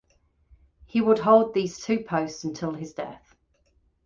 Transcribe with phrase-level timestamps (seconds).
[0.87, 3.35] He would hold these two posts until his death.